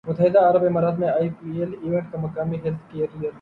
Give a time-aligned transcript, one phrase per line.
[0.05, 3.07] متحدہ عرب امارات میں آئی پی ایل ایونٹ کا مقامی ہیلتھ کیئر